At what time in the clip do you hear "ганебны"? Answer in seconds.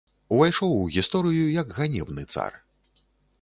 1.81-2.23